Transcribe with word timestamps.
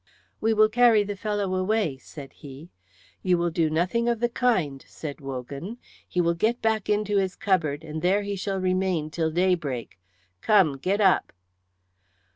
"We 0.39 0.51
will 0.51 0.67
carry 0.67 1.03
the 1.03 1.15
fellow 1.15 1.53
away," 1.53 1.99
said 1.99 2.33
he. 2.33 2.71
"You 3.21 3.37
will 3.37 3.51
do 3.51 3.69
nothing 3.69 4.09
of 4.09 4.19
the 4.19 4.29
kind," 4.29 4.83
said 4.87 5.21
Wogan. 5.21 5.77
"He 6.09 6.21
shall 6.23 6.33
get 6.33 6.59
back 6.59 6.89
into 6.89 7.17
his 7.17 7.35
cupboard 7.35 7.83
and 7.83 8.01
there 8.01 8.23
he 8.23 8.35
shall 8.35 8.57
remain 8.59 9.11
till 9.11 9.29
daybreak. 9.29 9.99
Come, 10.41 10.77
get 10.77 11.01
up!" 11.01 11.31